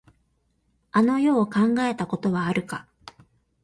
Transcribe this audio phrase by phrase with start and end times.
[0.93, 2.87] あの世を考えたことはあるか。